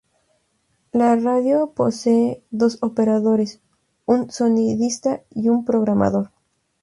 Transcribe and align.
La 0.93 1.15
radio 1.15 1.73
posee 1.75 2.43
dos 2.49 2.79
operadores, 2.81 3.61
un 4.07 4.31
sonidista 4.31 5.21
y 5.29 5.49
un 5.49 5.63
programador. 5.63 6.31